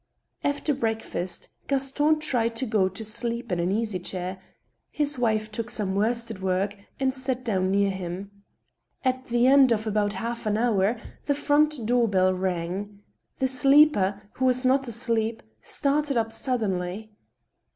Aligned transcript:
After 0.43 0.73
breakfast, 0.73 1.49
Gaston 1.67 2.17
tried 2.19 2.55
to 2.55 2.65
go 2.65 2.89
to 2.89 3.05
sleep 3.05 3.51
in 3.51 3.59
an 3.59 3.71
easy 3.71 3.99
chair. 3.99 4.41
His 4.89 5.19
wife 5.19 5.51
took 5.51 5.69
some 5.69 5.93
worsted 5.93 6.41
work 6.41 6.75
and 6.99 7.13
sat 7.13 7.43
down 7.45 7.69
near 7.69 7.91
him. 7.91 8.31
At 9.05 9.25
the 9.25 9.45
end 9.45 9.71
of 9.71 9.85
about 9.85 10.13
half 10.13 10.47
an 10.47 10.57
hour, 10.57 10.99
the 11.27 11.35
front 11.35 11.85
door 11.85 12.07
bell 12.07 12.33
rang^ 12.33 12.97
The 13.37 13.47
sleeper, 13.47 14.23
who 14.33 14.45
was 14.45 14.65
not 14.65 14.87
asleep, 14.87 15.43
started 15.61 16.17
up 16.17 16.31
suddenly. 16.31 17.11